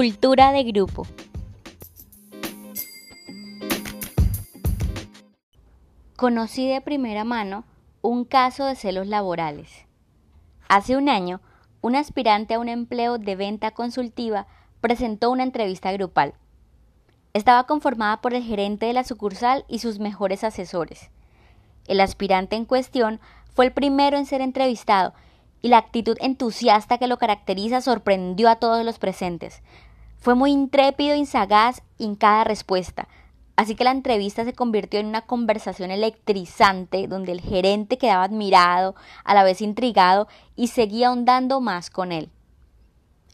Cultura 0.00 0.50
de 0.50 0.64
grupo. 0.64 1.06
Conocí 6.16 6.66
de 6.66 6.80
primera 6.80 7.24
mano 7.24 7.64
un 8.00 8.24
caso 8.24 8.64
de 8.64 8.76
celos 8.76 9.08
laborales. 9.08 9.84
Hace 10.70 10.96
un 10.96 11.10
año, 11.10 11.42
un 11.82 11.96
aspirante 11.96 12.54
a 12.54 12.60
un 12.60 12.70
empleo 12.70 13.18
de 13.18 13.36
venta 13.36 13.72
consultiva 13.72 14.46
presentó 14.80 15.30
una 15.30 15.42
entrevista 15.42 15.92
grupal. 15.92 16.32
Estaba 17.34 17.64
conformada 17.64 18.22
por 18.22 18.32
el 18.32 18.42
gerente 18.42 18.86
de 18.86 18.94
la 18.94 19.04
sucursal 19.04 19.66
y 19.68 19.80
sus 19.80 19.98
mejores 19.98 20.44
asesores. 20.44 21.10
El 21.86 22.00
aspirante 22.00 22.56
en 22.56 22.64
cuestión 22.64 23.20
fue 23.54 23.66
el 23.66 23.72
primero 23.72 24.16
en 24.16 24.24
ser 24.24 24.40
entrevistado 24.40 25.12
y 25.60 25.68
la 25.68 25.76
actitud 25.76 26.16
entusiasta 26.22 26.96
que 26.96 27.06
lo 27.06 27.18
caracteriza 27.18 27.82
sorprendió 27.82 28.48
a 28.48 28.56
todos 28.56 28.82
los 28.82 28.98
presentes. 28.98 29.62
Fue 30.20 30.34
muy 30.34 30.52
intrépido 30.52 31.16
y 31.16 31.24
sagaz 31.24 31.82
en 31.98 32.14
cada 32.14 32.44
respuesta, 32.44 33.08
así 33.56 33.74
que 33.74 33.84
la 33.84 33.90
entrevista 33.90 34.44
se 34.44 34.52
convirtió 34.52 35.00
en 35.00 35.06
una 35.06 35.22
conversación 35.22 35.90
electrizante 35.90 37.08
donde 37.08 37.32
el 37.32 37.40
gerente 37.40 37.96
quedaba 37.96 38.24
admirado, 38.24 38.94
a 39.24 39.32
la 39.32 39.44
vez 39.44 39.62
intrigado 39.62 40.28
y 40.56 40.68
seguía 40.68 41.08
ahondando 41.08 41.62
más 41.62 41.88
con 41.88 42.12
él. 42.12 42.28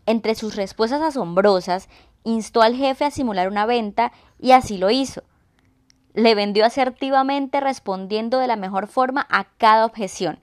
Entre 0.06 0.36
sus 0.36 0.54
respuestas 0.54 1.02
asombrosas, 1.02 1.88
instó 2.22 2.62
al 2.62 2.76
jefe 2.76 3.04
a 3.04 3.10
simular 3.10 3.48
una 3.48 3.66
venta 3.66 4.12
y 4.38 4.52
así 4.52 4.78
lo 4.78 4.90
hizo. 4.90 5.24
Le 6.14 6.36
vendió 6.36 6.64
asertivamente 6.64 7.58
respondiendo 7.60 8.38
de 8.38 8.46
la 8.46 8.56
mejor 8.56 8.86
forma 8.86 9.26
a 9.28 9.48
cada 9.58 9.84
objeción. 9.84 10.38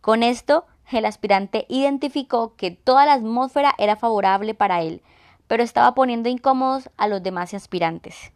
Con 0.00 0.24
esto, 0.24 0.66
el 0.90 1.04
aspirante 1.04 1.66
identificó 1.68 2.56
que 2.56 2.72
toda 2.72 3.06
la 3.06 3.12
atmósfera 3.12 3.74
era 3.78 3.94
favorable 3.94 4.54
para 4.54 4.82
él, 4.82 5.02
pero 5.48 5.62
estaba 5.62 5.94
poniendo 5.94 6.28
incómodos 6.28 6.90
a 6.96 7.08
los 7.08 7.22
demás 7.22 7.54
aspirantes. 7.54 8.32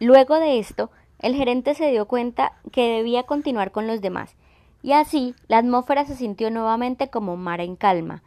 Luego 0.00 0.38
de 0.38 0.58
esto, 0.58 0.90
el 1.18 1.34
gerente 1.34 1.74
se 1.74 1.90
dio 1.90 2.06
cuenta 2.06 2.52
que 2.70 2.88
debía 2.88 3.24
continuar 3.24 3.72
con 3.72 3.86
los 3.86 4.00
demás, 4.00 4.36
y 4.82 4.92
así 4.92 5.34
la 5.48 5.58
atmósfera 5.58 6.04
se 6.04 6.14
sintió 6.14 6.50
nuevamente 6.50 7.10
como 7.10 7.36
mar 7.36 7.60
en 7.60 7.74
calma, 7.74 8.22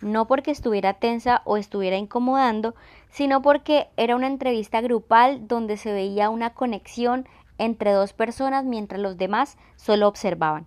no 0.00 0.26
porque 0.26 0.50
estuviera 0.50 0.94
tensa 0.94 1.40
o 1.44 1.56
estuviera 1.56 1.96
incomodando, 1.96 2.74
sino 3.10 3.40
porque 3.40 3.88
era 3.96 4.14
una 4.14 4.26
entrevista 4.26 4.80
grupal 4.82 5.48
donde 5.48 5.78
se 5.78 5.92
veía 5.92 6.28
una 6.28 6.50
conexión 6.50 7.26
entre 7.58 7.92
dos 7.92 8.12
personas 8.12 8.64
mientras 8.64 9.00
los 9.00 9.16
demás 9.16 9.56
solo 9.76 10.08
observaban. 10.08 10.66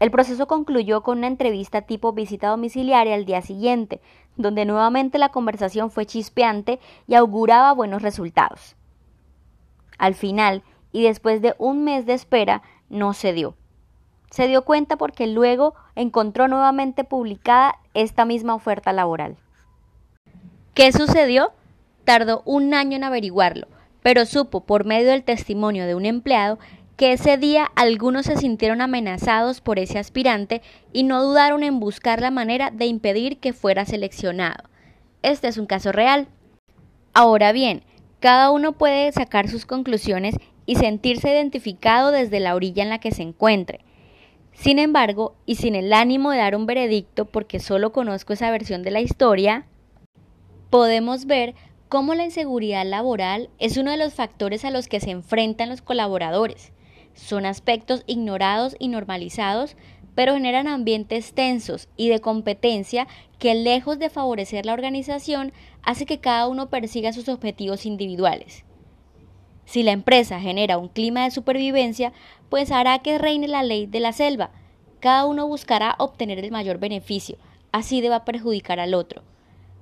El 0.00 0.10
proceso 0.10 0.46
concluyó 0.46 1.02
con 1.02 1.18
una 1.18 1.26
entrevista 1.26 1.82
tipo 1.82 2.12
visita 2.12 2.48
domiciliaria 2.48 3.14
al 3.14 3.24
día 3.24 3.42
siguiente, 3.42 4.00
donde 4.36 4.64
nuevamente 4.64 5.18
la 5.18 5.30
conversación 5.30 5.90
fue 5.90 6.06
chispeante 6.06 6.78
y 7.06 7.14
auguraba 7.14 7.72
buenos 7.72 8.02
resultados. 8.02 8.76
Al 9.98 10.14
final, 10.14 10.62
y 10.92 11.02
después 11.02 11.42
de 11.42 11.54
un 11.58 11.82
mes 11.82 12.06
de 12.06 12.14
espera, 12.14 12.62
no 12.88 13.12
se 13.12 13.32
dio. 13.32 13.56
Se 14.30 14.46
dio 14.46 14.64
cuenta 14.64 14.96
porque 14.96 15.26
luego 15.26 15.74
encontró 15.96 16.48
nuevamente 16.48 17.02
publicada 17.02 17.78
esta 17.94 18.24
misma 18.24 18.54
oferta 18.54 18.92
laboral. 18.92 19.36
¿Qué 20.74 20.92
sucedió? 20.92 21.50
Tardó 22.04 22.42
un 22.44 22.72
año 22.72 22.96
en 22.96 23.04
averiguarlo, 23.04 23.66
pero 24.02 24.26
supo 24.26 24.60
por 24.64 24.84
medio 24.84 25.08
del 25.08 25.24
testimonio 25.24 25.86
de 25.86 25.94
un 25.94 26.06
empleado 26.06 26.58
que 26.98 27.12
ese 27.12 27.38
día 27.38 27.70
algunos 27.76 28.26
se 28.26 28.36
sintieron 28.36 28.80
amenazados 28.80 29.60
por 29.60 29.78
ese 29.78 30.00
aspirante 30.00 30.62
y 30.92 31.04
no 31.04 31.22
dudaron 31.22 31.62
en 31.62 31.78
buscar 31.78 32.20
la 32.20 32.32
manera 32.32 32.72
de 32.72 32.86
impedir 32.86 33.38
que 33.38 33.52
fuera 33.52 33.84
seleccionado. 33.84 34.64
Este 35.22 35.46
es 35.46 35.58
un 35.58 35.66
caso 35.66 35.92
real. 35.92 36.26
Ahora 37.14 37.52
bien, 37.52 37.84
cada 38.18 38.50
uno 38.50 38.72
puede 38.72 39.12
sacar 39.12 39.48
sus 39.48 39.64
conclusiones 39.64 40.34
y 40.66 40.74
sentirse 40.74 41.30
identificado 41.30 42.10
desde 42.10 42.40
la 42.40 42.56
orilla 42.56 42.82
en 42.82 42.88
la 42.88 42.98
que 42.98 43.12
se 43.12 43.22
encuentre. 43.22 43.84
Sin 44.52 44.80
embargo, 44.80 45.36
y 45.46 45.54
sin 45.54 45.76
el 45.76 45.92
ánimo 45.92 46.32
de 46.32 46.38
dar 46.38 46.56
un 46.56 46.66
veredicto 46.66 47.26
porque 47.26 47.60
solo 47.60 47.92
conozco 47.92 48.32
esa 48.32 48.50
versión 48.50 48.82
de 48.82 48.90
la 48.90 49.00
historia, 49.00 49.66
podemos 50.68 51.26
ver 51.26 51.54
cómo 51.88 52.16
la 52.16 52.24
inseguridad 52.24 52.84
laboral 52.84 53.50
es 53.60 53.76
uno 53.76 53.92
de 53.92 53.98
los 53.98 54.14
factores 54.14 54.64
a 54.64 54.72
los 54.72 54.88
que 54.88 54.98
se 54.98 55.12
enfrentan 55.12 55.68
los 55.68 55.80
colaboradores. 55.80 56.72
Son 57.18 57.46
aspectos 57.46 58.04
ignorados 58.06 58.76
y 58.78 58.86
normalizados, 58.86 59.76
pero 60.14 60.34
generan 60.34 60.68
ambientes 60.68 61.32
tensos 61.34 61.88
y 61.96 62.08
de 62.10 62.20
competencia 62.20 63.08
que 63.40 63.56
lejos 63.56 63.98
de 63.98 64.08
favorecer 64.08 64.64
la 64.64 64.72
organización, 64.72 65.52
hace 65.82 66.06
que 66.06 66.20
cada 66.20 66.46
uno 66.46 66.70
persiga 66.70 67.12
sus 67.12 67.28
objetivos 67.28 67.86
individuales. 67.86 68.64
Si 69.64 69.82
la 69.82 69.90
empresa 69.90 70.40
genera 70.40 70.78
un 70.78 70.88
clima 70.88 71.24
de 71.24 71.32
supervivencia, 71.32 72.12
pues 72.48 72.70
hará 72.70 73.00
que 73.00 73.18
reine 73.18 73.48
la 73.48 73.64
ley 73.64 73.86
de 73.86 73.98
la 73.98 74.12
selva. 74.12 74.50
Cada 75.00 75.26
uno 75.26 75.48
buscará 75.48 75.96
obtener 75.98 76.38
el 76.38 76.52
mayor 76.52 76.78
beneficio, 76.78 77.36
así 77.72 78.00
deba 78.00 78.24
perjudicar 78.24 78.78
al 78.78 78.94
otro. 78.94 79.24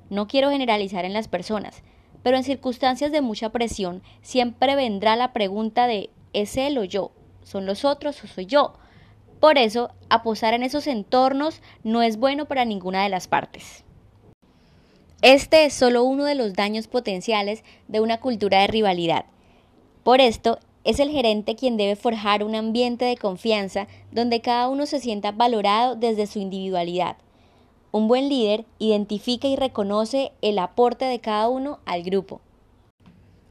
No 0.09 0.27
quiero 0.27 0.51
generalizar 0.51 1.05
en 1.05 1.13
las 1.13 1.29
personas, 1.29 1.83
pero 2.23 2.39
en 2.39 2.45
circunstancias 2.45 3.13
de 3.13 3.21
mucha 3.21 3.51
presión 3.51 4.03
siempre 4.23 4.75
vendrá 4.75 5.17
la 5.17 5.35
pregunta 5.35 5.87
de 5.87 6.09
¿es 6.33 6.57
él 6.57 6.79
o 6.79 6.85
yo? 6.85 7.13
Son 7.47 7.65
los 7.65 7.85
otros 7.85 8.23
o 8.25 8.27
soy 8.27 8.47
yo. 8.47 8.75
Por 9.39 9.57
eso, 9.57 9.91
aposar 10.11 10.53
en 10.53 10.65
esos 10.65 10.89
entornos 10.89 11.63
no 11.85 12.03
es 12.03 12.17
bueno 12.17 12.47
para 12.47 12.65
ninguna 12.65 13.05
de 13.05 13.09
las 13.09 13.29
partes. 13.29 13.85
Este 15.23 15.65
es 15.65 15.73
solo 15.73 16.03
uno 16.03 16.25
de 16.25 16.35
los 16.35 16.55
daños 16.55 16.89
potenciales 16.89 17.63
de 17.87 18.01
una 18.01 18.19
cultura 18.19 18.61
de 18.61 18.67
rivalidad. 18.67 19.27
Por 20.03 20.21
esto, 20.21 20.59
es 20.83 20.99
el 20.99 21.11
gerente 21.11 21.55
quien 21.55 21.77
debe 21.77 21.97
forjar 21.97 22.43
un 22.43 22.55
ambiente 22.55 23.05
de 23.05 23.17
confianza 23.17 23.87
donde 24.11 24.41
cada 24.41 24.69
uno 24.69 24.87
se 24.87 25.01
sienta 25.01 25.33
valorado 25.33 25.95
desde 25.95 26.27
su 26.27 26.39
individualidad. 26.41 27.17
Un 27.93 28.09
buen 28.09 28.29
líder 28.29 28.65
identifica 28.79 29.47
y 29.47 29.57
reconoce 29.57 30.33
el 30.43 30.59
aporte 30.59 31.05
de 31.05 31.21
cada 31.21 31.49
uno 31.49 31.79
al 31.87 32.03
grupo. 32.03 32.41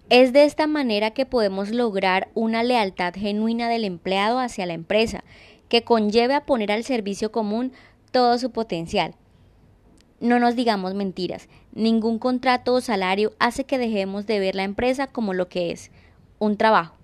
Es 0.10 0.34
de 0.34 0.44
esta 0.44 0.68
manera 0.68 1.12
que 1.12 1.26
podemos 1.26 1.72
lograr 1.72 2.30
una 2.36 2.62
lealtad 2.62 3.16
genuina 3.16 3.68
del 3.70 3.84
empleado 3.84 4.38
hacia 4.38 4.68
la 4.68 4.74
empresa, 4.74 5.24
que 5.68 5.84
conlleve 5.84 6.36
a 6.36 6.46
poner 6.46 6.72
al 6.72 6.84
servicio 6.84 7.32
común 7.32 7.72
todo 8.12 8.38
su 8.38 8.52
potencial. 8.52 9.16
No 10.20 10.38
nos 10.38 10.56
digamos 10.56 10.94
mentiras, 10.94 11.50
ningún 11.74 12.20
contrato 12.20 12.76
o 12.76 12.82
salario 12.82 13.34
hace 13.40 13.64
que 13.64 13.80
dejemos 13.80 14.28
de 14.28 14.40
ver 14.40 14.54
la 14.54 14.64
empresa 14.64 15.08
como 15.08 15.34
lo 15.34 15.50
que 15.50 15.72
es, 15.72 15.90
un 16.38 16.56
trabajo. 16.56 16.96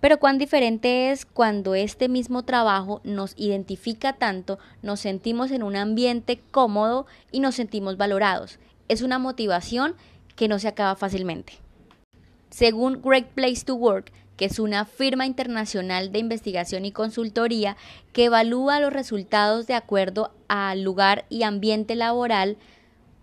Pero 0.00 0.18
cuán 0.18 0.38
diferente 0.38 1.10
es 1.10 1.26
cuando 1.26 1.74
este 1.74 2.08
mismo 2.08 2.44
trabajo 2.44 3.02
nos 3.04 3.34
identifica 3.36 4.14
tanto, 4.14 4.58
nos 4.80 5.00
sentimos 5.00 5.50
en 5.50 5.62
un 5.62 5.76
ambiente 5.76 6.40
cómodo 6.50 7.04
y 7.30 7.40
nos 7.40 7.56
sentimos 7.56 7.98
valorados. 7.98 8.58
Es 8.88 9.02
una 9.02 9.18
motivación 9.18 9.96
que 10.34 10.48
no 10.48 10.58
se 10.58 10.68
acaba 10.68 10.96
fácilmente. 10.96 11.62
Según 12.52 13.00
Great 13.00 13.28
Place 13.28 13.64
to 13.64 13.74
Work, 13.74 14.12
que 14.36 14.44
es 14.44 14.58
una 14.58 14.84
firma 14.84 15.24
internacional 15.24 16.12
de 16.12 16.18
investigación 16.18 16.84
y 16.84 16.92
consultoría 16.92 17.78
que 18.12 18.26
evalúa 18.26 18.78
los 18.78 18.92
resultados 18.92 19.66
de 19.66 19.72
acuerdo 19.72 20.32
al 20.48 20.82
lugar 20.82 21.24
y 21.30 21.44
ambiente 21.44 21.94
laboral, 21.94 22.58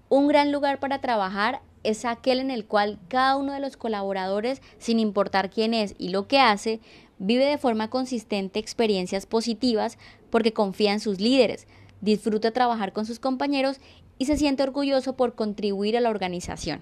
un 0.10 0.28
gran 0.28 0.52
lugar 0.52 0.80
para 0.80 1.00
trabajar 1.00 1.62
es 1.84 2.06
aquel 2.06 2.40
en 2.40 2.50
el 2.50 2.66
cual 2.66 2.98
cada 3.08 3.36
uno 3.38 3.54
de 3.54 3.60
los 3.60 3.78
colaboradores, 3.78 4.64
sin 4.80 4.98
importar 4.98 5.52
quién 5.52 5.76
es 5.76 5.94
y 6.00 6.10
lo 6.10 6.28
que 6.28 6.40
hace, 6.40 6.80
vive 7.20 7.46
de 7.46 7.60
forma 7.60 7.92
consistente 7.92 8.58
experiencias 8.58 9.28
positivas 9.28 10.00
porque 10.32 10.54
confía 10.54 10.92
en 10.92 11.00
sus 11.00 11.22
líderes, 11.22 11.68
disfruta 12.02 12.50
trabajar 12.50 12.94
con 12.94 13.06
sus 13.06 13.20
compañeros 13.20 13.78
y 14.18 14.26
se 14.26 14.38
siente 14.38 14.64
orgulloso 14.64 15.16
por 15.16 15.36
contribuir 15.36 15.98
a 15.98 16.02
la 16.02 16.10
organización. 16.10 16.82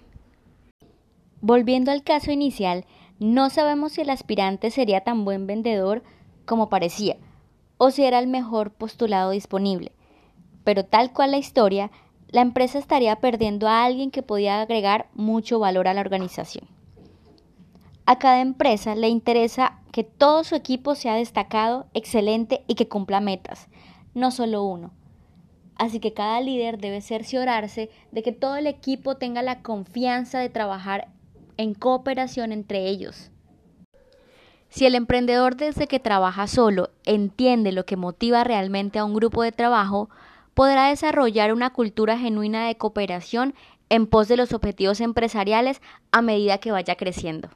Volviendo 1.48 1.92
al 1.92 2.04
caso 2.04 2.30
inicial, 2.30 2.84
no 3.20 3.50
sabemos 3.50 3.94
si 3.94 4.02
el 4.02 4.10
aspirante 4.10 4.70
sería 4.70 5.06
tan 5.06 5.24
buen 5.24 5.48
vendedor 5.48 6.04
como 6.44 6.68
parecía, 6.68 7.16
o 7.78 7.90
si 7.90 8.04
era 8.04 8.20
el 8.20 8.28
mejor 8.28 8.72
postulado 8.72 9.32
disponible. 9.32 9.94
Pero 10.66 10.84
tal 10.84 11.14
cual 11.14 11.32
la 11.32 11.38
historia, 11.38 11.90
la 12.28 12.42
empresa 12.42 12.80
estaría 12.80 13.16
perdiendo 13.22 13.70
a 13.70 13.86
alguien 13.86 14.12
que 14.12 14.24
podía 14.24 14.60
agregar 14.60 15.08
mucho 15.14 15.58
valor 15.58 15.88
a 15.88 15.94
la 15.94 16.02
organización. 16.02 16.68
A 18.06 18.20
cada 18.20 18.42
empresa 18.42 18.96
le 18.96 19.08
interesa 19.08 19.80
que 19.94 20.04
todo 20.04 20.44
su 20.44 20.54
equipo 20.54 20.96
sea 20.96 21.16
destacado, 21.16 21.86
excelente 21.94 22.66
y 22.68 22.76
que 22.76 22.90
cumpla 22.90 23.22
metas, 23.22 23.70
no 24.14 24.32
solo 24.32 24.66
uno. 24.66 24.92
Así 25.78 26.02
que 26.02 26.12
cada 26.12 26.42
líder 26.42 26.78
debe 26.78 27.00
cerciorarse 27.00 27.90
de 28.12 28.22
que 28.22 28.34
todo 28.34 28.58
el 28.58 28.68
equipo 28.68 29.16
tenga 29.16 29.42
la 29.42 29.62
confianza 29.62 30.40
de 30.40 30.50
trabajar 30.50 31.08
en 31.58 31.74
cooperación 31.74 32.52
entre 32.52 32.88
ellos. 32.88 33.32
Si 34.70 34.86
el 34.86 34.96
emprendedor 34.96 35.56
desde 35.56 35.88
que 35.88 36.00
trabaja 36.00 36.48
solo 36.48 36.90
entiende 37.06 37.72
lo 37.72 37.86
que 37.86 37.96
motiva 37.96 38.44
realmente 38.44 39.00
a 39.00 39.06
un 39.06 39.14
grupo 39.14 39.44
de 39.44 39.52
trabajo, 39.52 40.10
podrá 40.54 40.90
desarrollar 40.90 41.54
una 41.54 41.72
cultura 41.72 42.18
genuina 42.18 42.68
de 42.68 42.76
cooperación 42.76 43.54
en 43.90 44.08
pos 44.08 44.28
de 44.28 44.38
los 44.38 44.54
objetivos 44.54 45.02
empresariales 45.02 45.82
a 46.12 46.22
medida 46.22 46.58
que 46.58 46.72
vaya 46.72 46.96
creciendo. 46.96 47.50